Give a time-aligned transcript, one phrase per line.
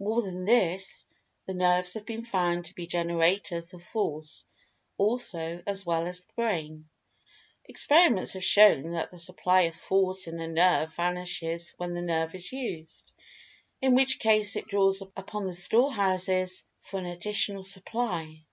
[0.00, 1.06] More than this,
[1.46, 4.44] the nerves have been found to be generators of Force,
[4.98, 6.34] also, as well as the[Pg 214]
[6.66, 6.88] Brain.
[7.66, 12.34] Experiments have shown that the supply of Force in a nerve vanishes when the nerve
[12.34, 13.12] is used,
[13.80, 18.44] in which case it draws upon the storehouses for an additional supply.